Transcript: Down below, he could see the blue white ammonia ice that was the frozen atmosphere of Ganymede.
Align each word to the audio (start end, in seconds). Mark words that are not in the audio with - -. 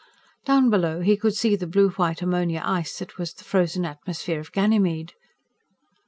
Down 0.45 0.71
below, 0.71 1.01
he 1.01 1.15
could 1.15 1.35
see 1.35 1.55
the 1.55 1.67
blue 1.67 1.89
white 1.91 2.23
ammonia 2.23 2.63
ice 2.65 2.97
that 2.97 3.19
was 3.19 3.35
the 3.35 3.43
frozen 3.43 3.85
atmosphere 3.85 4.39
of 4.39 4.51
Ganymede. 4.51 5.13